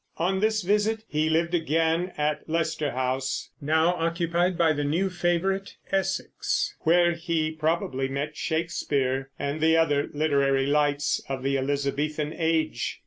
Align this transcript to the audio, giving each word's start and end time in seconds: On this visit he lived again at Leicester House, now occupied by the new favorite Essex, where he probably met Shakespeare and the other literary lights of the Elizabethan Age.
On 0.17 0.39
this 0.39 0.63
visit 0.63 1.03
he 1.07 1.29
lived 1.29 1.53
again 1.53 2.11
at 2.17 2.49
Leicester 2.49 2.89
House, 2.89 3.51
now 3.61 3.93
occupied 3.93 4.57
by 4.57 4.73
the 4.73 4.83
new 4.83 5.11
favorite 5.11 5.75
Essex, 5.91 6.73
where 6.79 7.11
he 7.11 7.51
probably 7.51 8.07
met 8.07 8.35
Shakespeare 8.35 9.29
and 9.37 9.61
the 9.61 9.77
other 9.77 10.09
literary 10.11 10.65
lights 10.65 11.21
of 11.29 11.43
the 11.43 11.55
Elizabethan 11.55 12.33
Age. 12.35 12.99